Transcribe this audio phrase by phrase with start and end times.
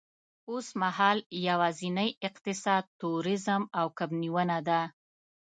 [0.51, 1.17] اوسمهال
[1.47, 4.81] یوازېنی اقتصاد تورېزم او کب نیونه ده.